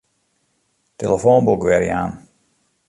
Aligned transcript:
Tillefoanboek 0.97 1.63
werjaan. 1.69 2.11